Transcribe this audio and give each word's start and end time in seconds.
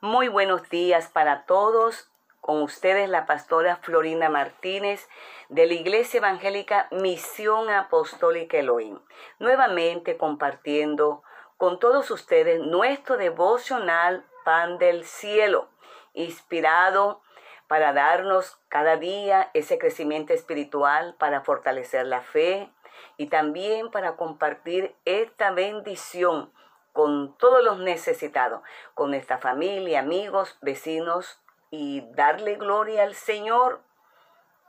Muy 0.00 0.28
buenos 0.28 0.70
días 0.70 1.08
para 1.08 1.44
todos. 1.44 2.08
Con 2.40 2.62
ustedes 2.62 3.08
la 3.08 3.26
pastora 3.26 3.78
Florinda 3.78 4.28
Martínez 4.28 5.08
de 5.48 5.66
la 5.66 5.72
Iglesia 5.72 6.18
Evangélica 6.18 6.86
Misión 6.92 7.68
Apostólica 7.68 8.58
Elohim. 8.58 9.00
Nuevamente 9.40 10.16
compartiendo 10.16 11.24
con 11.56 11.80
todos 11.80 12.12
ustedes 12.12 12.60
nuestro 12.60 13.16
devocional 13.16 14.24
Pan 14.44 14.78
del 14.78 15.04
Cielo, 15.04 15.68
inspirado 16.12 17.20
para 17.66 17.92
darnos 17.92 18.56
cada 18.68 18.98
día 18.98 19.50
ese 19.52 19.78
crecimiento 19.78 20.32
espiritual, 20.32 21.16
para 21.18 21.40
fortalecer 21.40 22.06
la 22.06 22.20
fe 22.20 22.70
y 23.16 23.26
también 23.26 23.90
para 23.90 24.14
compartir 24.14 24.94
esta 25.04 25.50
bendición 25.50 26.52
con 26.98 27.32
todos 27.36 27.62
los 27.62 27.78
necesitados, 27.78 28.60
con 28.94 29.10
nuestra 29.10 29.38
familia, 29.38 30.00
amigos, 30.00 30.58
vecinos 30.62 31.40
y 31.70 32.00
darle 32.16 32.56
gloria 32.56 33.04
al 33.04 33.14
Señor, 33.14 33.82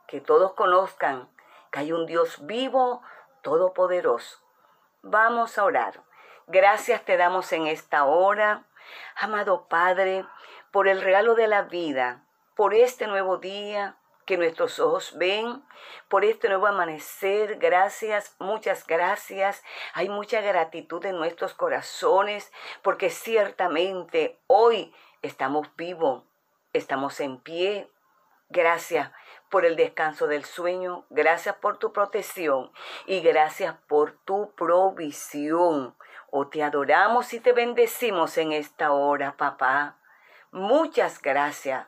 que 0.06 0.22
todos 0.22 0.54
conozcan 0.54 1.28
que 1.72 1.80
hay 1.80 1.92
un 1.92 2.06
Dios 2.06 2.46
vivo, 2.46 3.02
todopoderoso. 3.42 4.44
Vamos 5.02 5.58
a 5.58 5.64
orar. 5.64 6.04
Gracias 6.46 7.04
te 7.04 7.18
damos 7.18 7.52
en 7.52 7.66
esta 7.66 8.06
hora, 8.06 8.64
amado 9.16 9.68
Padre, 9.68 10.24
por 10.70 10.88
el 10.88 11.02
regalo 11.02 11.34
de 11.34 11.48
la 11.48 11.64
vida, 11.64 12.22
por 12.56 12.76
este 12.76 13.08
nuevo 13.08 13.38
día, 13.38 13.96
que 14.30 14.38
nuestros 14.38 14.80
ojos 14.80 15.18
ven, 15.18 15.64
por 16.08 16.24
este 16.24 16.50
nuevo 16.50 16.68
amanecer. 16.68 17.58
Gracias, 17.58 18.36
muchas 18.38 18.86
gracias. 18.86 19.64
Hay 19.96 20.08
mucha 20.08 20.40
gratitud 20.40 21.04
en 21.04 21.18
nuestros 21.18 21.56
corazones 21.56 22.52
porque 22.84 23.10
ciertamente 23.10 24.38
hoy 24.46 24.94
estamos 25.24 25.76
vivos, 25.76 26.26
estamos 26.74 27.20
en 27.22 27.40
pie. 27.40 27.90
Gracias 28.50 29.12
por 29.50 29.66
el 29.66 29.76
descanso 29.76 30.28
del 30.28 30.46
sueño, 30.46 31.08
gracias 31.10 31.56
por 31.56 31.80
tu 31.80 31.92
protección 31.92 32.72
y 33.08 33.22
gracias 33.22 33.78
por 33.88 34.12
tu 34.12 34.52
provisión. 34.52 35.96
O 36.30 36.42
oh, 36.42 36.48
te 36.50 36.62
adoramos 36.62 37.34
y 37.34 37.40
te 37.40 37.52
bendecimos 37.52 38.38
en 38.38 38.52
esta 38.52 38.92
hora, 38.92 39.36
papá. 39.38 39.98
Muchas 40.52 41.20
gracias. 41.20 41.88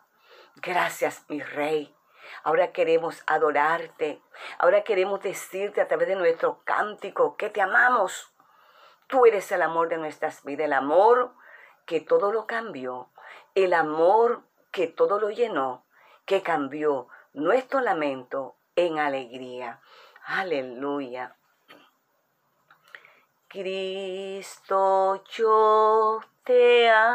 Gracias, 0.56 1.23
mi 1.28 1.39
rey. 1.39 1.95
Ahora 2.44 2.72
queremos 2.72 3.24
adorarte. 3.28 4.22
Ahora 4.58 4.84
queremos 4.84 5.22
decirte 5.22 5.82
a 5.82 5.88
través 5.88 6.08
de 6.08 6.16
nuestro 6.16 6.62
cántico 6.64 7.36
que 7.38 7.50
te 7.50 7.62
amamos. 7.62 8.34
Tú 9.08 9.26
eres 9.26 9.52
el 9.52 9.62
amor 9.62 9.90
de 9.90 9.98
nuestras 9.98 10.44
vidas, 10.44 10.66
el 10.66 10.74
amor 10.74 11.34
que 11.86 12.00
todo 12.00 12.32
lo 12.32 12.48
cambió, 12.48 13.09
el 13.56 13.74
amor 13.74 14.44
que 14.72 14.88
todo 14.88 15.20
lo 15.20 15.30
llenó, 15.30 15.86
que 16.26 16.42
cambió 16.42 17.08
nuestro 17.34 17.82
lamento 17.82 18.56
en 18.76 19.00
alegría. 19.00 19.82
Aleluya. 20.26 21.36
Cristo, 23.50 25.24
yo 25.26 26.22
te 26.46 26.90
amo. 26.90 27.12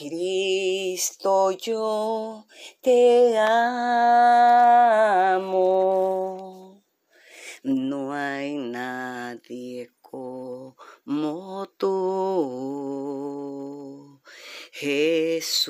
Cristo, 0.00 1.50
yo 1.50 2.46
te 2.80 3.36
amo. 3.38 3.92
No 7.62 8.14
hay 8.14 8.56
nadie 8.56 9.90
como 10.00 10.74
tú, 11.76 13.02
Jesús. 14.72 15.68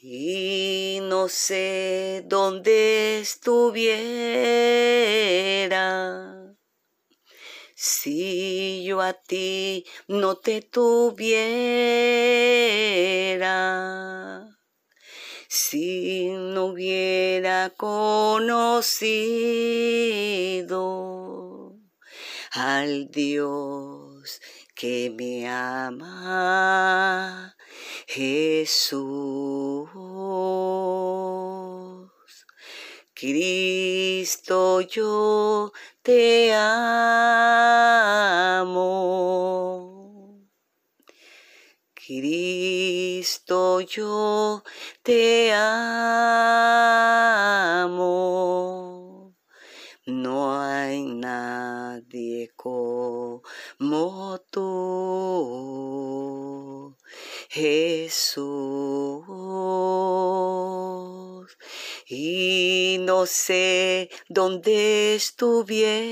Y 0.00 0.98
no 1.02 1.28
sé 1.28 2.24
dónde 2.26 3.20
estuviera 3.20 4.02
si 7.82 8.84
yo 8.84 9.00
a 9.00 9.12
ti 9.12 9.84
no 10.06 10.36
te 10.36 10.62
tuviera, 10.62 11.36
si 15.48 16.28
no 16.28 16.66
hubiera 16.66 17.70
conocido 17.70 18.92
al 22.52 23.10
Dios 23.10 24.40
que 24.76 25.10
me 25.10 25.48
ama, 25.48 27.56
Jesús. 28.06 29.88
Cristo 33.22 34.80
yo 34.80 35.72
te 36.02 36.52
amo. 36.54 36.82
Cristo 41.94 43.80
yo 43.80 44.62
te 45.02 45.52
amo. 45.52 46.02
No 50.06 50.60
hay 50.60 51.02
nadie 51.02 52.50
como 52.56 53.42
tú, 54.50 55.36
Jesús 57.48 59.21
no 63.04 63.26
sé 63.26 64.10
dónde 64.28 65.14
estuviera. 65.14 66.02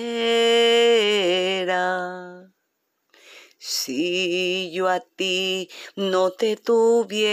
Si 3.58 4.70
yo 4.72 4.88
a 4.88 5.00
ti 5.00 5.68
no 5.94 6.30
te 6.30 6.56
tuviera, 6.56 7.26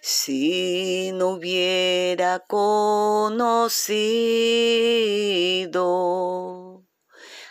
si 0.00 1.12
no 1.12 1.32
hubiera 1.32 2.38
conocido 2.40 3.92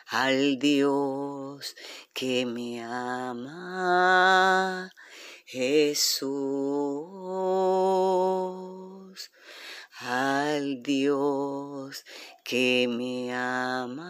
al 0.08 0.58
Dios 0.58 1.76
que 2.14 2.46
me 2.46 2.84
ama, 2.84 4.92
Jesús, 5.52 6.32
al 10.00 10.82
Dios 10.82 12.06
que 12.46 12.88
me 12.88 13.34
ama, 13.34 14.02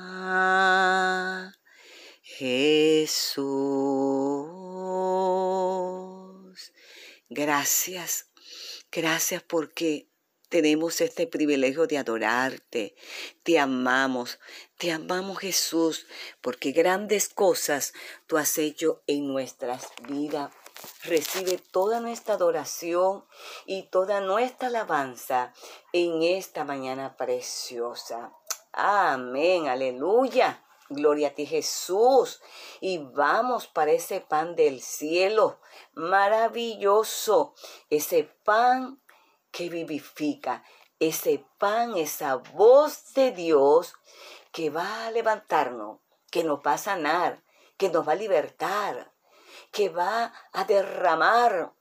Jesús. 2.21 3.41
Gracias, 7.27 8.27
gracias 8.91 9.41
porque 9.41 10.11
tenemos 10.47 11.01
este 11.01 11.25
privilegio 11.25 11.87
de 11.87 11.97
adorarte. 11.97 12.93
Te 13.41 13.57
amamos, 13.57 14.37
te 14.77 14.91
amamos 14.91 15.39
Jesús, 15.39 16.05
porque 16.39 16.71
grandes 16.71 17.29
cosas 17.29 17.93
tú 18.27 18.37
has 18.37 18.59
hecho 18.59 19.01
en 19.07 19.27
nuestras 19.27 19.87
vidas 20.07 20.51
recibe 21.03 21.57
toda 21.57 21.99
nuestra 21.99 22.35
adoración 22.35 23.25
y 23.65 23.83
toda 23.83 24.21
nuestra 24.21 24.67
alabanza 24.67 25.53
en 25.93 26.23
esta 26.23 26.63
mañana 26.63 27.17
preciosa. 27.17 28.33
Amén, 28.73 29.67
aleluya. 29.67 30.63
Gloria 30.89 31.29
a 31.29 31.31
ti 31.31 31.45
Jesús. 31.45 32.41
Y 32.81 32.97
vamos 32.97 33.67
para 33.67 33.91
ese 33.91 34.19
pan 34.21 34.55
del 34.55 34.81
cielo. 34.81 35.59
Maravilloso. 35.93 37.53
Ese 37.89 38.23
pan 38.43 39.01
que 39.51 39.69
vivifica. 39.69 40.63
Ese 40.99 41.45
pan, 41.57 41.97
esa 41.97 42.35
voz 42.35 43.13
de 43.13 43.31
Dios 43.31 43.93
que 44.51 44.69
va 44.69 45.07
a 45.07 45.11
levantarnos, 45.11 45.99
que 46.29 46.43
nos 46.43 46.59
va 46.59 46.73
a 46.73 46.77
sanar, 46.77 47.43
que 47.77 47.89
nos 47.89 48.07
va 48.07 48.11
a 48.11 48.15
libertar, 48.15 49.10
que 49.71 49.89
va 49.89 50.33
a 50.51 50.63
derramar 50.65 51.73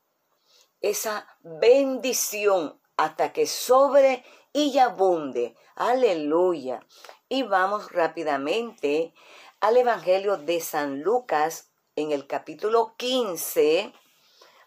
esa 0.81 1.27
bendición 1.43 2.81
hasta 2.97 3.33
que 3.33 3.47
sobre 3.47 4.25
y 4.53 4.79
abunde. 4.79 5.57
Aleluya. 5.75 6.87
Y 7.29 7.43
vamos 7.43 7.93
rápidamente 7.93 9.15
al 9.61 9.77
Evangelio 9.77 10.37
de 10.37 10.61
San 10.61 11.01
Lucas 11.03 11.71
en 11.97 12.13
el 12.13 12.27
capítulo 12.27 12.95
15, 12.97 13.93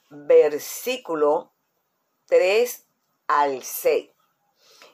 versículo 0.09 1.51
3 2.27 2.85
al 3.27 3.63
6. 3.63 4.09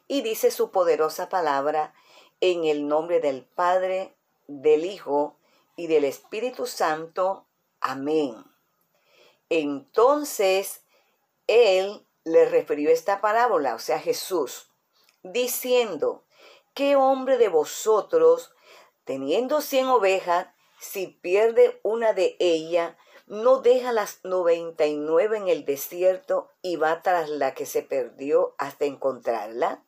Y 0.08 0.22
dice 0.22 0.52
su 0.52 0.72
poderosa 0.72 1.30
palabra 1.30 1.94
en 2.42 2.66
el 2.66 2.88
nombre 2.88 3.20
del 3.20 3.44
Padre, 3.44 4.16
del 4.48 4.86
Hijo 4.86 5.38
y 5.76 5.88
del 5.88 6.06
Espíritu 6.06 6.66
Santo. 6.66 7.46
Amén. 7.82 8.44
Entonces, 9.50 10.84
él 11.48 12.06
le 12.24 12.46
refirió 12.46 12.92
esta 12.92 13.22
parábola, 13.22 13.76
o 13.76 13.80
sea, 13.80 14.00
Jesús, 14.00 14.70
diciendo, 15.24 16.26
¿qué 16.74 16.96
hombre 16.96 17.38
de 17.38 17.50
vosotros, 17.50 18.54
teniendo 19.04 19.62
cien 19.62 19.88
ovejas, 19.88 20.48
si 20.80 21.08
pierde 21.08 21.80
una 21.84 22.14
de 22.14 22.36
ellas, 22.40 22.96
no 23.26 23.60
deja 23.60 23.92
las 23.92 24.20
noventa 24.24 24.86
y 24.86 24.98
nueve 24.98 25.38
en 25.38 25.48
el 25.48 25.66
desierto 25.66 26.52
y 26.62 26.78
va 26.78 27.02
tras 27.02 27.30
la 27.30 27.54
que 27.54 27.66
se 27.66 27.82
perdió 27.82 28.56
hasta 28.58 28.86
encontrarla? 28.86 29.84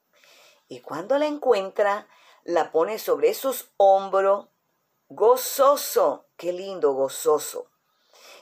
Y 0.68 0.80
cuando 0.82 1.18
la 1.18 1.28
encuentra, 1.28 2.08
la 2.44 2.72
pone 2.72 2.98
sobre 2.98 3.34
sus 3.34 3.72
hombros, 3.78 4.48
gozoso, 5.10 6.28
qué 6.38 6.54
lindo, 6.54 6.94
gozoso. 6.94 7.70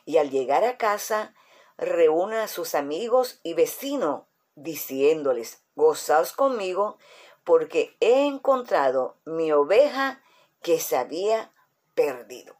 Y 0.06 0.18
al 0.18 0.30
llegar 0.30 0.64
a 0.64 0.78
casa, 0.78 1.34
reúne 1.78 2.38
a 2.38 2.48
sus 2.48 2.76
amigos 2.76 3.40
y 3.44 3.54
vecinos, 3.54 4.24
diciéndoles, 4.56 5.64
gozaos 5.76 6.34
conmigo, 6.34 6.98
porque 7.44 7.96
he 8.00 8.26
encontrado 8.26 9.18
mi 9.26 9.52
oveja 9.52 10.22
que 10.62 10.80
se 10.80 10.98
había 10.98 11.54
perdido. 11.96 12.56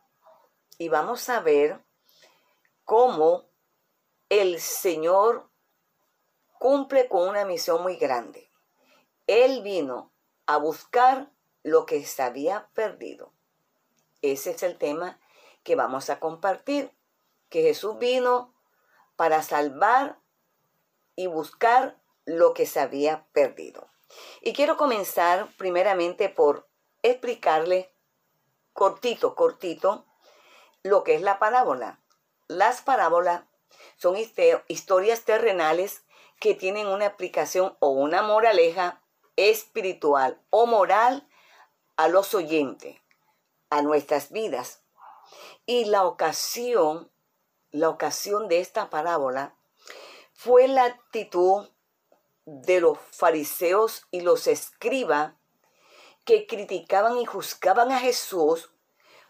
Y 0.78 0.90
vamos 0.90 1.28
a 1.30 1.42
ver 1.42 1.84
cómo 2.86 3.46
el 4.30 4.60
Señor 4.60 5.50
cumple 6.58 7.08
con 7.08 7.28
una 7.28 7.46
misión 7.46 7.82
muy 7.82 7.98
grande. 7.98 8.50
Él 9.28 9.62
vino 9.62 10.12
a 10.46 10.58
buscar 10.58 11.32
lo 11.64 11.86
que 11.86 12.06
se 12.06 12.22
había 12.22 12.70
perdido. 12.74 13.34
Ese 14.22 14.52
es 14.52 14.64
el 14.64 14.78
tema 14.78 15.20
que 15.64 15.76
vamos 15.76 16.10
a 16.10 16.20
compartir, 16.20 16.92
que 17.50 17.62
Jesús 17.62 17.98
vino 17.98 18.54
para 19.16 19.42
salvar 19.44 20.20
y 21.16 21.28
buscar 21.28 22.00
lo 22.26 22.54
que 22.54 22.66
se 22.66 22.80
había 22.80 23.26
perdido. 23.32 23.90
Y 24.42 24.54
quiero 24.54 24.78
comenzar 24.78 25.48
primeramente 25.58 26.30
por 26.30 26.70
explicarle 27.02 27.94
cortito, 28.74 29.36
cortito, 29.36 30.06
lo 30.84 31.04
que 31.04 31.16
es 31.16 31.22
la 31.22 31.40
parábola. 31.40 32.02
Las 32.48 32.82
parábolas 32.82 33.44
son 33.98 34.16
historias 34.16 35.24
terrenales 35.26 36.04
que 36.40 36.56
tienen 36.56 36.88
una 36.88 37.08
aplicación 37.08 37.76
o 37.80 37.90
una 37.90 38.22
moraleja 38.22 39.02
espiritual 39.36 40.42
o 40.50 40.66
moral 40.66 41.28
a 41.98 42.08
los 42.08 42.34
oyentes, 42.34 42.98
a 43.70 43.82
nuestras 43.82 44.32
vidas. 44.32 44.84
Y 45.66 45.86
la 45.86 46.06
ocasión, 46.06 47.12
la 47.72 47.90
ocasión 47.90 48.48
de 48.48 48.60
esta 48.60 48.90
parábola 48.90 49.56
fue 50.34 50.68
la 50.68 50.86
actitud 50.86 51.70
de 52.46 52.82
los 52.82 52.98
fariseos 53.12 54.08
y 54.12 54.22
los 54.22 54.48
escribas 54.48 55.34
que 56.26 56.48
criticaban 56.48 57.18
y 57.18 57.26
juzgaban 57.26 57.92
a 57.92 58.00
Jesús 58.00 58.72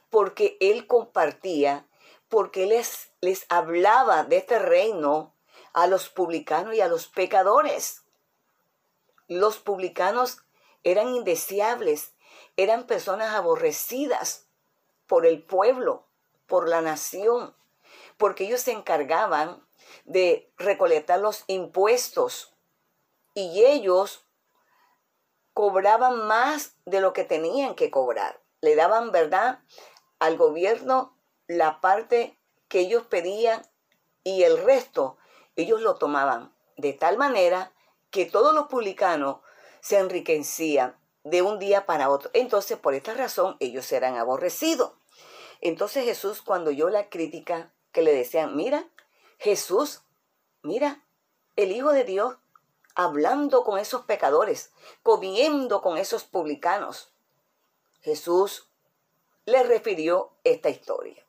porque 0.10 0.58
él 0.60 0.88
compartía 0.88 1.86
porque 2.30 2.68
les, 2.68 3.12
les 3.22 3.46
hablaba 3.50 4.24
de 4.24 4.38
este 4.38 4.60
reino 4.60 5.34
a 5.74 5.88
los 5.88 6.10
publicanos 6.10 6.76
y 6.76 6.82
a 6.82 6.88
los 6.88 7.08
pecadores. 7.08 8.04
Los 9.28 9.58
publicanos 9.58 10.38
eran 10.84 11.10
indeseables, 11.10 12.14
eran 12.56 12.86
personas 12.86 13.34
aborrecidas 13.34 14.48
por 15.08 15.26
el 15.26 15.44
pueblo, 15.44 16.06
por 16.46 16.70
la 16.70 16.82
nación, 16.82 17.56
porque 18.20 18.44
ellos 18.44 18.62
se 18.62 18.74
encargaban 18.74 19.66
de 20.04 20.52
recolectar 20.58 21.20
los 21.20 21.46
impuestos 21.48 22.54
y 23.34 23.64
ellos 23.64 24.26
cobraban 25.54 26.28
más 26.28 26.76
de 26.86 27.00
lo 27.00 27.14
que 27.14 27.24
tenían 27.24 27.76
que 27.76 27.90
cobrar. 27.90 28.42
Le 28.62 28.76
daban, 28.76 29.12
¿verdad?, 29.12 29.60
al 30.20 30.36
gobierno 30.36 31.18
la 31.48 31.80
parte 31.80 32.38
que 32.68 32.82
ellos 32.82 33.04
pedían 33.04 33.66
y 34.24 34.44
el 34.44 34.62
resto 34.64 35.18
ellos 35.56 35.82
lo 35.82 35.96
tomaban 35.96 36.54
de 36.76 36.92
tal 36.92 37.18
manera 37.18 37.72
que 38.12 38.26
todos 38.26 38.54
los 38.54 38.68
publicanos 38.68 39.38
se 39.80 39.98
enriquecían 39.98 41.00
de 41.24 41.42
un 41.42 41.58
día 41.58 41.86
para 41.86 42.10
otro. 42.10 42.30
Entonces, 42.34 42.78
por 42.78 42.96
esta 42.96 43.14
razón, 43.14 43.56
ellos 43.62 43.90
eran 43.94 44.18
aborrecidos. 44.18 44.92
Entonces 45.62 46.04
Jesús, 46.06 46.42
cuando 46.42 46.72
yo 46.72 46.90
la 46.90 47.10
crítica 47.10 47.74
que 47.92 48.02
le 48.02 48.14
decían, 48.14 48.56
mira, 48.56 48.88
Jesús, 49.38 50.02
mira, 50.62 51.06
el 51.56 51.72
Hijo 51.72 51.92
de 51.92 52.04
Dios, 52.04 52.38
hablando 52.96 53.64
con 53.64 53.80
esos 53.80 54.04
pecadores, 54.04 54.72
comiendo 55.04 55.82
con 55.82 55.98
esos 55.98 56.24
publicanos. 56.24 57.14
Jesús 58.02 58.70
le 59.46 59.64
refirió 59.64 60.34
esta 60.44 60.70
historia. 60.70 61.26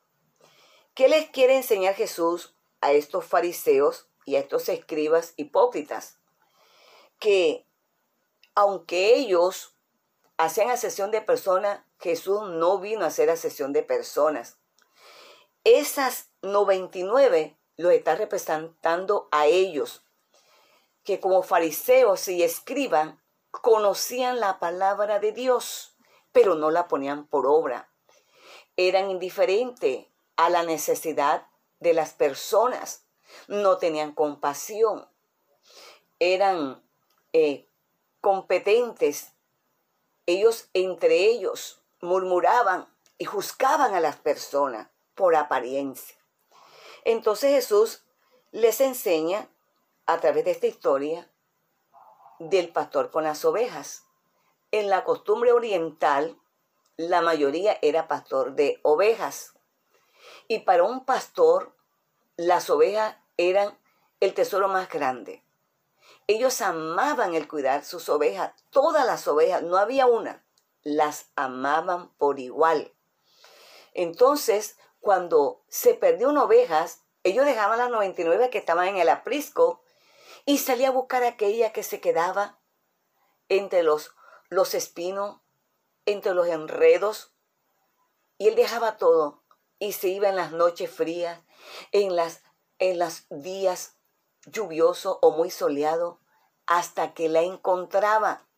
¿Qué 0.94 1.08
les 1.08 1.30
quiere 1.30 1.56
enseñar 1.56 1.94
Jesús 1.94 2.54
a 2.80 2.92
estos 2.92 3.24
fariseos 3.24 4.08
y 4.26 4.36
a 4.36 4.40
estos 4.40 4.68
escribas 4.68 5.34
hipócritas? 5.36 6.18
Que 7.18 7.66
aunque 8.54 9.14
ellos 9.14 9.76
hacían 10.36 10.70
asesión 10.70 11.10
de 11.10 11.22
personas, 11.22 11.84
Jesús 11.98 12.42
no 12.48 12.78
vino 12.78 13.04
a 13.04 13.08
hacer 13.08 13.30
asesión 13.30 13.72
de 13.72 13.82
personas. 13.82 14.58
Esas 15.64 16.30
99 16.42 17.56
lo 17.76 17.90
está 17.90 18.14
representando 18.14 19.28
a 19.31 19.46
ellos, 19.46 20.02
que 21.04 21.20
como 21.20 21.42
fariseos 21.42 22.28
y 22.28 22.42
escriban 22.42 23.20
conocían 23.50 24.40
la 24.40 24.58
palabra 24.58 25.19
de 25.19 25.32
Dios, 25.32 25.96
pero 26.32 26.54
no 26.54 26.70
la 26.70 26.88
ponían 26.88 27.26
por 27.26 27.46
obra. 27.46 27.90
Eran 28.76 29.10
indiferentes 29.10 30.06
a 30.37 30.48
la 30.48 30.62
necesidad 30.62 31.46
de 31.81 31.94
las 31.94 32.12
personas. 32.12 33.04
No 33.48 33.78
tenían 33.78 34.12
compasión. 34.12 35.08
Eran 36.19 36.82
eh, 37.32 37.69
competentes. 38.20 39.32
Ellos 40.26 40.69
entre 40.72 41.17
ellos 41.17 41.82
murmuraban 42.00 42.88
y 43.19 43.24
juzgaban 43.24 43.94
a 43.94 44.00
las 44.00 44.17
personas 44.17 44.88
por 45.15 45.34
apariencia. 45.34 46.19
Entonces 47.04 47.52
Jesús 47.52 48.04
les 48.52 48.80
enseña 48.80 49.48
a 50.06 50.19
través 50.19 50.44
de 50.44 50.50
esta 50.50 50.66
historia 50.66 51.30
del 52.38 52.70
pastor 52.70 53.10
con 53.10 53.24
las 53.24 53.44
ovejas. 53.44 54.04
En 54.70 54.88
la 54.88 55.04
costumbre 55.04 55.52
oriental, 55.52 56.38
la 56.96 57.20
mayoría 57.20 57.78
era 57.82 58.08
pastor 58.08 58.54
de 58.54 58.80
ovejas. 58.82 59.54
Y 60.48 60.60
para 60.60 60.84
un 60.84 61.04
pastor, 61.04 61.76
las 62.36 62.70
ovejas 62.70 63.16
eran 63.36 63.78
el 64.20 64.34
tesoro 64.34 64.69
más 64.69 64.88
grande. 64.88 65.44
Ellos 66.26 66.60
amaban 66.60 67.34
el 67.34 67.48
cuidar 67.48 67.84
sus 67.84 68.08
ovejas, 68.08 68.52
todas 68.70 69.04
las 69.06 69.26
ovejas, 69.26 69.62
no 69.62 69.76
había 69.76 70.06
una, 70.06 70.44
las 70.82 71.30
amaban 71.36 72.10
por 72.14 72.38
igual. 72.38 72.92
Entonces, 73.94 74.76
cuando 75.00 75.64
se 75.69 75.94
perdió 75.94 76.28
una 76.28 76.44
oveja, 76.44 76.86
ellos 77.22 77.44
dejaban 77.44 77.78
las 77.78 77.90
99 77.90 78.50
que 78.50 78.58
estaban 78.58 78.88
en 78.88 78.96
el 78.96 79.08
aprisco 79.08 79.82
y 80.44 80.58
salía 80.58 80.88
a 80.88 80.92
buscar 80.92 81.24
aquella 81.24 81.72
que 81.72 81.82
se 81.82 82.00
quedaba 82.00 82.60
entre 83.48 83.82
los, 83.82 84.14
los 84.48 84.74
espinos, 84.74 85.40
entre 86.06 86.34
los 86.34 86.46
enredos, 86.46 87.34
y 88.38 88.48
él 88.48 88.54
dejaba 88.54 88.96
todo 88.96 89.42
y 89.78 89.92
se 89.92 90.08
iba 90.08 90.28
en 90.28 90.36
las 90.36 90.52
noches 90.52 90.90
frías, 90.90 91.40
en 91.92 92.16
las 92.16 92.42
en 92.80 92.98
los 92.98 93.26
días 93.28 93.98
lluviosos 94.46 95.19
o 95.20 95.30
muy 95.30 95.50
soleados, 95.50 96.16
hasta 96.66 97.14
que 97.14 97.28
la 97.28 97.42
encontraba. 97.42 98.48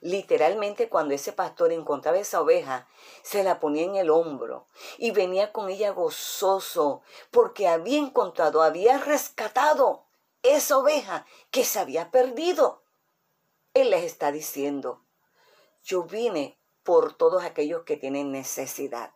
Literalmente 0.00 0.88
cuando 0.88 1.14
ese 1.14 1.32
pastor 1.32 1.72
encontraba 1.72 2.18
esa 2.18 2.40
oveja, 2.40 2.88
se 3.22 3.44
la 3.44 3.60
ponía 3.60 3.84
en 3.84 3.96
el 3.96 4.10
hombro 4.10 4.66
y 4.96 5.10
venía 5.10 5.52
con 5.52 5.68
ella 5.68 5.90
gozoso 5.90 7.02
porque 7.30 7.68
había 7.68 7.98
encontrado, 7.98 8.62
había 8.62 8.96
rescatado 8.98 10.06
esa 10.42 10.78
oveja 10.78 11.26
que 11.50 11.64
se 11.64 11.78
había 11.78 12.10
perdido. 12.10 12.82
Él 13.74 13.90
les 13.90 14.04
está 14.04 14.32
diciendo, 14.32 15.04
yo 15.82 16.04
vine 16.04 16.58
por 16.82 17.12
todos 17.12 17.44
aquellos 17.44 17.84
que 17.84 17.98
tienen 17.98 18.32
necesidad. 18.32 19.12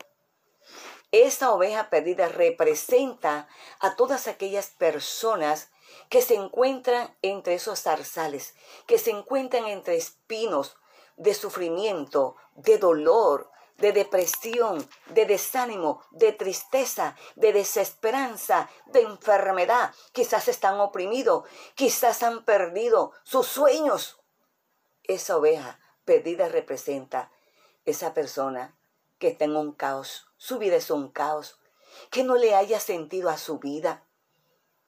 Esa 1.12 1.52
oveja 1.52 1.90
perdida 1.90 2.28
representa 2.28 3.48
a 3.78 3.96
todas 3.96 4.28
aquellas 4.28 4.68
personas 4.68 5.70
que 6.08 6.22
se 6.22 6.34
encuentran 6.34 7.16
entre 7.22 7.54
esos 7.54 7.82
zarzales, 7.82 8.54
que 8.86 8.98
se 8.98 9.10
encuentran 9.10 9.66
entre 9.66 9.96
espinos 9.96 10.76
de 11.16 11.34
sufrimiento, 11.34 12.36
de 12.54 12.78
dolor, 12.78 13.50
de 13.78 13.92
depresión, 13.92 14.88
de 15.08 15.26
desánimo, 15.26 16.02
de 16.10 16.32
tristeza, 16.32 17.16
de 17.34 17.52
desesperanza, 17.52 18.70
de 18.86 19.02
enfermedad. 19.02 19.92
Quizás 20.12 20.48
están 20.48 20.78
oprimidos, 20.80 21.44
quizás 21.74 22.22
han 22.22 22.44
perdido 22.44 23.12
sus 23.24 23.46
sueños. 23.46 24.20
Esa 25.02 25.36
oveja 25.36 25.80
perdida 26.04 26.48
representa 26.48 27.32
esa 27.84 28.14
persona 28.14 28.76
que 29.18 29.28
está 29.28 29.44
en 29.44 29.56
un 29.56 29.72
caos. 29.72 30.26
Su 30.36 30.58
vida 30.58 30.76
es 30.76 30.90
un 30.90 31.08
caos, 31.08 31.58
que 32.10 32.24
no 32.24 32.36
le 32.36 32.54
haya 32.54 32.80
sentido 32.80 33.28
a 33.28 33.38
su 33.38 33.58
vida. 33.58 34.03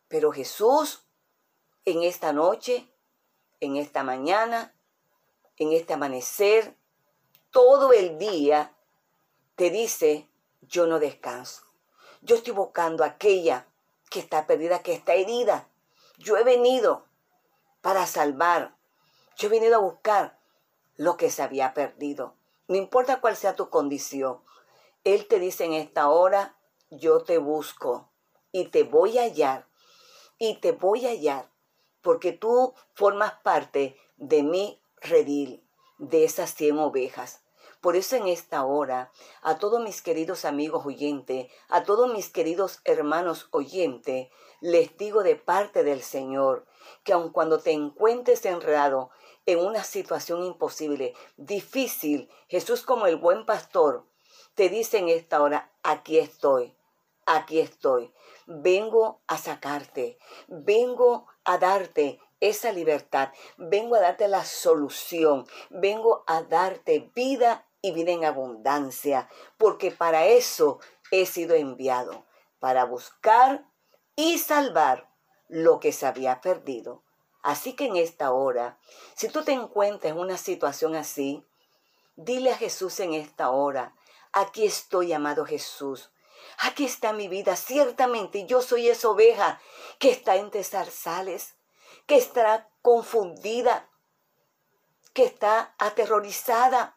Pero 0.08 0.32
Jesús, 0.32 1.06
en 1.84 2.02
esta 2.02 2.32
noche, 2.32 2.88
en 3.60 3.76
esta 3.76 4.02
mañana, 4.02 4.74
en 5.56 5.72
este 5.72 5.94
amanecer, 5.94 6.76
todo 7.50 7.92
el 7.92 8.18
día, 8.18 8.74
te 9.54 9.70
dice, 9.70 10.28
yo 10.60 10.86
no 10.86 10.98
descanso. 10.98 11.62
Yo 12.22 12.36
estoy 12.36 12.52
buscando 12.52 13.04
a 13.04 13.08
aquella 13.08 13.66
que 14.10 14.20
está 14.20 14.46
perdida, 14.46 14.82
que 14.82 14.92
está 14.92 15.14
herida. 15.14 15.68
Yo 16.18 16.36
he 16.36 16.44
venido 16.44 17.06
para 17.80 18.06
salvar. 18.06 18.76
Yo 19.36 19.48
he 19.48 19.50
venido 19.50 19.76
a 19.76 19.80
buscar 19.80 20.38
lo 20.96 21.16
que 21.16 21.30
se 21.30 21.42
había 21.42 21.74
perdido. 21.74 22.34
No 22.68 22.76
importa 22.76 23.20
cuál 23.20 23.36
sea 23.36 23.54
tu 23.54 23.70
condición. 23.70 24.40
Él 25.04 25.26
te 25.28 25.38
dice 25.38 25.64
en 25.64 25.72
esta 25.72 26.08
hora, 26.08 26.56
yo 26.90 27.22
te 27.22 27.38
busco 27.38 28.10
y 28.50 28.68
te 28.68 28.82
voy 28.82 29.18
a 29.18 29.22
hallar. 29.22 29.68
Y 30.38 30.60
te 30.60 30.72
voy 30.72 31.06
a 31.06 31.10
hallar 31.10 31.50
porque 32.02 32.32
tú 32.32 32.74
formas 32.94 33.34
parte 33.42 33.96
de 34.16 34.42
mi 34.42 34.80
redil, 35.00 35.64
de 35.98 36.24
esas 36.24 36.54
cien 36.54 36.78
ovejas. 36.78 37.42
Por 37.80 37.96
eso 37.96 38.16
en 38.16 38.26
esta 38.26 38.64
hora, 38.64 39.12
a 39.42 39.58
todos 39.58 39.80
mis 39.80 40.02
queridos 40.02 40.44
amigos 40.44 40.84
oyentes, 40.86 41.50
a 41.68 41.84
todos 41.84 42.12
mis 42.12 42.30
queridos 42.30 42.80
hermanos 42.84 43.48
oyentes, 43.50 44.28
les 44.60 44.96
digo 44.96 45.22
de 45.22 45.36
parte 45.36 45.84
del 45.84 46.02
Señor 46.02 46.66
que 47.04 47.12
aun 47.12 47.30
cuando 47.30 47.60
te 47.60 47.72
encuentres 47.72 48.44
enredado 48.46 49.10
en 49.44 49.60
una 49.60 49.84
situación 49.84 50.42
imposible, 50.42 51.14
difícil, 51.36 52.28
Jesús 52.48 52.82
como 52.82 53.06
el 53.06 53.16
buen 53.16 53.46
pastor 53.46 54.04
te 54.54 54.68
dice 54.68 54.98
en 54.98 55.08
esta 55.08 55.42
hora, 55.42 55.70
aquí 55.82 56.18
estoy, 56.18 56.74
aquí 57.26 57.60
estoy, 57.60 58.12
vengo 58.46 59.20
a 59.26 59.38
sacarte, 59.38 60.18
vengo 60.48 61.26
a 61.44 61.58
darte 61.58 62.20
esa 62.40 62.72
libertad, 62.72 63.32
vengo 63.56 63.96
a 63.96 64.00
darte 64.00 64.28
la 64.28 64.44
solución, 64.44 65.46
vengo 65.70 66.24
a 66.26 66.42
darte 66.42 67.10
vida 67.14 67.66
y 67.82 67.92
vida 67.92 68.12
en 68.12 68.24
abundancia, 68.24 69.28
porque 69.58 69.90
para 69.90 70.26
eso 70.26 70.80
he 71.10 71.26
sido 71.26 71.54
enviado, 71.54 72.24
para 72.58 72.84
buscar 72.84 73.66
y 74.16 74.38
salvar 74.38 75.10
lo 75.48 75.80
que 75.80 75.92
se 75.92 76.06
había 76.06 76.40
perdido. 76.40 77.02
Así 77.42 77.74
que 77.74 77.86
en 77.86 77.96
esta 77.96 78.32
hora, 78.32 78.78
si 79.14 79.28
tú 79.28 79.44
te 79.44 79.52
encuentras 79.52 80.12
en 80.12 80.18
una 80.18 80.36
situación 80.36 80.96
así, 80.96 81.46
dile 82.16 82.50
a 82.50 82.56
Jesús 82.56 82.98
en 83.00 83.14
esta 83.14 83.50
hora, 83.50 83.94
aquí 84.32 84.66
estoy, 84.66 85.12
amado 85.12 85.44
Jesús. 85.44 86.10
Aquí 86.58 86.84
está 86.84 87.12
mi 87.12 87.28
vida. 87.28 87.56
Ciertamente 87.56 88.46
yo 88.46 88.62
soy 88.62 88.88
esa 88.88 89.10
oveja 89.10 89.60
que 89.98 90.10
está 90.10 90.36
entre 90.36 90.64
zarzales, 90.64 91.54
que 92.06 92.16
está 92.16 92.68
confundida, 92.82 93.88
que 95.12 95.24
está 95.24 95.74
aterrorizada, 95.78 96.96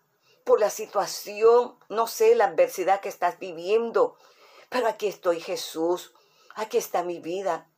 por 0.50 0.60
la 0.60 0.72
situación, 0.72 1.78
no 1.90 2.08
sé, 2.08 2.34
la 2.34 2.46
adversidad 2.46 3.02
que 3.02 3.10
estás 3.10 3.38
viviendo. 3.38 4.18
Pero 4.70 4.88
aquí 4.88 5.08
estoy 5.08 5.40
Jesús, 5.40 6.12
aquí 6.56 6.78
está 6.78 7.04
mi 7.04 7.20
vida. 7.20 7.70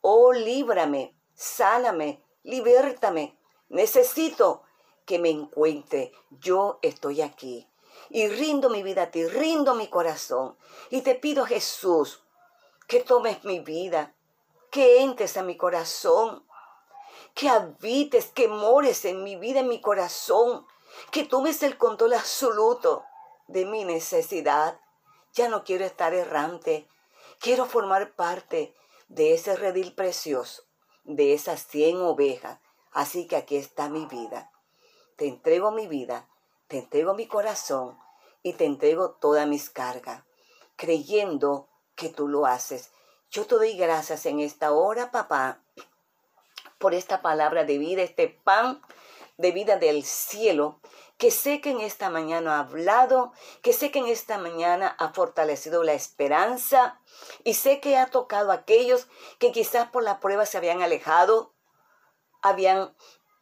Oh, 0.00 0.32
líbrame, 0.32 1.16
sáname, 1.34 2.22
libértame. 2.44 3.36
Necesito 3.68 4.62
que 5.04 5.18
me 5.18 5.30
encuentre. 5.30 6.12
Yo 6.30 6.78
estoy 6.82 7.20
aquí. 7.22 7.69
Y 8.10 8.28
rindo 8.28 8.68
mi 8.68 8.82
vida 8.82 9.04
a 9.04 9.10
ti, 9.10 9.24
rindo 9.26 9.74
mi 9.74 9.88
corazón. 9.88 10.56
Y 10.90 11.02
te 11.02 11.14
pido, 11.14 11.46
Jesús, 11.46 12.22
que 12.86 13.00
tomes 13.00 13.44
mi 13.44 13.60
vida, 13.60 14.14
que 14.70 15.02
entres 15.02 15.36
a 15.36 15.42
mi 15.42 15.56
corazón, 15.56 16.44
que 17.34 17.48
habites, 17.48 18.26
que 18.26 18.48
mores 18.48 19.04
en 19.04 19.22
mi 19.22 19.36
vida, 19.36 19.60
en 19.60 19.68
mi 19.68 19.80
corazón, 19.80 20.66
que 21.10 21.24
tomes 21.24 21.62
el 21.62 21.78
control 21.78 22.14
absoluto 22.14 23.04
de 23.46 23.64
mi 23.64 23.84
necesidad. 23.84 24.80
Ya 25.32 25.48
no 25.48 25.64
quiero 25.64 25.84
estar 25.84 26.14
errante, 26.14 26.88
quiero 27.38 27.66
formar 27.66 28.14
parte 28.14 28.74
de 29.08 29.34
ese 29.34 29.56
redil 29.56 29.94
precioso, 29.94 30.64
de 31.04 31.32
esas 31.32 31.66
cien 31.66 31.98
ovejas. 31.98 32.58
Así 32.92 33.26
que 33.26 33.36
aquí 33.36 33.56
está 33.56 33.88
mi 33.88 34.06
vida. 34.06 34.50
Te 35.16 35.28
entrego 35.28 35.70
mi 35.70 35.86
vida, 35.86 36.28
te 36.70 36.78
entrego 36.78 37.14
mi 37.14 37.26
corazón 37.26 37.98
y 38.44 38.52
te 38.52 38.64
entrego 38.64 39.10
todas 39.10 39.46
mis 39.48 39.70
cargas, 39.70 40.22
creyendo 40.76 41.68
que 41.96 42.08
tú 42.10 42.28
lo 42.28 42.46
haces. 42.46 42.92
Yo 43.28 43.44
te 43.44 43.56
doy 43.56 43.76
gracias 43.76 44.24
en 44.24 44.38
esta 44.38 44.70
hora, 44.70 45.10
papá, 45.10 45.64
por 46.78 46.94
esta 46.94 47.22
palabra 47.22 47.64
de 47.64 47.76
vida, 47.76 48.02
este 48.02 48.28
pan 48.28 48.80
de 49.36 49.50
vida 49.50 49.78
del 49.78 50.04
cielo, 50.04 50.80
que 51.18 51.32
sé 51.32 51.60
que 51.60 51.70
en 51.70 51.80
esta 51.80 52.08
mañana 52.08 52.56
ha 52.56 52.60
hablado, 52.60 53.32
que 53.62 53.72
sé 53.72 53.90
que 53.90 53.98
en 53.98 54.06
esta 54.06 54.38
mañana 54.38 54.94
ha 55.00 55.12
fortalecido 55.12 55.82
la 55.82 55.94
esperanza 55.94 57.00
y 57.42 57.54
sé 57.54 57.80
que 57.80 57.96
ha 57.96 58.06
tocado 58.06 58.52
a 58.52 58.54
aquellos 58.54 59.08
que 59.40 59.50
quizás 59.50 59.90
por 59.90 60.04
la 60.04 60.20
prueba 60.20 60.46
se 60.46 60.56
habían 60.56 60.82
alejado, 60.82 61.52
habían 62.42 62.94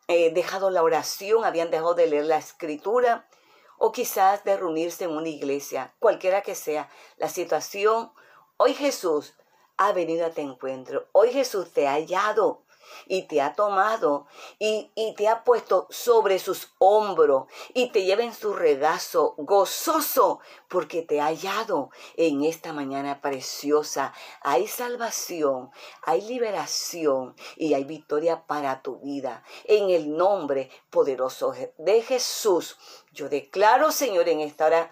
eh, 0.09 0.33
dejado 0.33 0.71
la 0.71 0.83
oración, 0.83 1.45
habían 1.45 1.71
dejado 1.71 1.95
de 1.95 2.07
leer 2.07 2.25
la 2.25 2.39
escritura 2.39 3.29
o 3.77 3.93
quizás 3.93 4.43
de 4.43 4.57
reunirse 4.57 5.05
en 5.05 5.11
una 5.11 5.29
iglesia, 5.29 5.95
cualquiera 5.99 6.43
que 6.43 6.55
sea 6.55 6.89
la 7.19 7.29
situación. 7.29 8.13
Hoy 8.57 8.75
Jesús 8.75 9.35
ha 9.77 9.93
venido 9.93 10.27
a 10.27 10.31
tu 10.31 10.41
encuentro, 10.41 11.07
hoy 11.13 11.31
Jesús 11.31 11.73
te 11.73 11.87
ha 11.87 11.93
hallado 11.93 12.65
y 13.07 13.23
te 13.23 13.41
ha 13.41 13.55
tomado 13.55 14.27
y, 14.59 14.91
te 15.17 15.29
ha 15.29 15.45
puesto 15.45 15.87
sobre 15.91 16.39
sus 16.39 16.73
hombros 16.79 17.47
y 17.75 17.91
te 17.91 18.05
lleva 18.05 18.23
en 18.23 18.35
su 18.35 18.53
regazo 18.53 19.35
gozoso 19.39 20.41
porque 20.69 21.03
te 21.03 21.21
ha 21.21 21.27
hallado 21.27 21.91
en 22.17 22.45
esta 22.45 22.73
mañana 22.73 23.21
preciosa. 23.21 24.13
Hay 24.43 24.67
salvación, 24.69 25.71
hay 26.03 26.23
liberación 26.23 27.35
y 27.57 27.75
hay 27.75 27.85
victoria 27.85 28.47
para 28.47 28.83
tu 28.83 28.99
vida. 29.01 29.43
En 29.65 29.91
el 29.91 30.17
nombre 30.17 30.71
poderoso 30.91 31.55
de 31.79 32.03
Jesús, 32.03 32.77
yo 33.13 33.29
declaro, 33.29 33.91
Señor, 33.91 34.29
en 34.29 34.41
esta 34.41 34.67
hora 34.67 34.91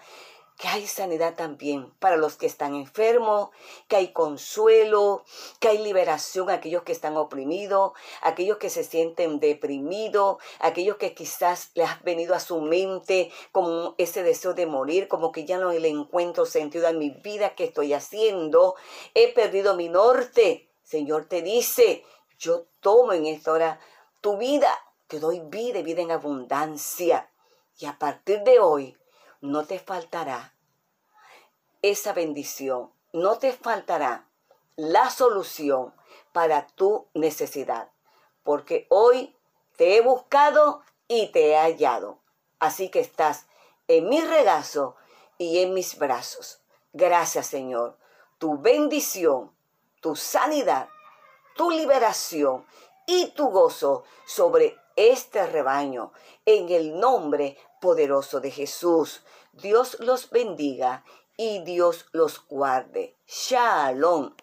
que 0.57 0.67
hay 0.67 0.87
sanidad 0.87 1.35
también 1.35 1.91
para 1.99 2.17
los 2.17 2.35
que 2.35 2.47
están 2.47 2.73
enfermos, 2.73 3.51
que 3.87 3.95
hay 3.95 4.07
consuelo, 4.11 5.23
que 5.59 5.67
hay 5.67 5.77
liberación 5.77 6.49
a 6.49 6.53
aquellos 6.53 6.81
que 6.81 6.91
están 6.91 7.15
oprimidos, 7.15 7.91
aquellos 8.21 8.57
que 8.57 8.71
se 8.71 8.83
sienten 8.83 9.39
deprimidos, 9.39 10.37
aquellos 10.59 10.97
que 10.97 11.13
quizás 11.13 11.69
les 11.75 11.87
ha 11.87 11.99
venido 12.03 12.33
a 12.33 12.39
su 12.39 12.59
mente 12.59 13.31
como 13.51 13.93
ese 13.99 14.23
deseo 14.23 14.55
de 14.55 14.65
morir, 14.65 15.07
como 15.07 15.31
que 15.31 15.45
ya 15.45 15.59
no 15.59 15.71
le 15.71 15.89
encuentro 15.89 16.47
sentido 16.47 16.87
a 16.87 16.91
mi 16.91 17.11
vida 17.11 17.53
que 17.53 17.65
estoy 17.65 17.93
haciendo, 17.93 18.75
he 19.13 19.31
perdido 19.33 19.75
mi 19.75 19.89
norte. 19.89 20.71
Señor 20.83 21.25
te 21.25 21.43
dice, 21.43 22.03
yo 22.39 22.65
tomo 22.79 23.13
en 23.13 23.27
esta 23.27 23.51
hora 23.51 23.79
tu 24.21 24.37
vida, 24.37 24.69
te 25.07 25.19
doy 25.19 25.39
vida 25.39 25.81
vida 25.83 26.01
en 26.01 26.11
abundancia. 26.11 27.29
Y 27.77 27.85
a 27.85 27.99
partir 27.99 28.41
de 28.41 28.59
hoy, 28.59 28.97
no 29.41 29.65
te 29.65 29.79
faltará 29.79 30.53
esa 31.81 32.13
bendición, 32.13 32.91
no 33.13 33.37
te 33.37 33.53
faltará 33.53 34.27
la 34.75 35.09
solución 35.09 35.93
para 36.31 36.67
tu 36.67 37.07
necesidad, 37.13 37.91
porque 38.43 38.87
hoy 38.89 39.35
te 39.75 39.97
he 39.97 40.01
buscado 40.01 40.81
y 41.07 41.27
te 41.31 41.51
he 41.51 41.57
hallado. 41.57 42.19
Así 42.59 42.89
que 42.89 42.99
estás 42.99 43.47
en 43.87 44.09
mi 44.09 44.21
regazo 44.21 44.95
y 45.37 45.59
en 45.59 45.73
mis 45.73 45.97
brazos. 45.97 46.61
Gracias 46.93 47.47
Señor. 47.47 47.97
Tu 48.37 48.57
bendición, 48.59 49.51
tu 50.01 50.15
sanidad, 50.15 50.89
tu 51.55 51.71
liberación 51.71 52.65
y 53.05 53.27
tu 53.31 53.49
gozo 53.49 54.03
sobre 54.25 54.77
este 54.97 55.45
rebaño 55.47 56.11
en 56.45 56.67
el 56.69 56.99
nombre 56.99 57.57
poderoso 57.79 58.41
de 58.41 58.51
Jesús. 58.51 59.23
Dios 59.53 59.97
los 60.01 60.29
bendiga 60.29 61.05
y 61.37 61.59
Dios 61.59 62.07
los 62.11 62.45
guarde. 62.47 63.15
Shalom. 63.25 64.35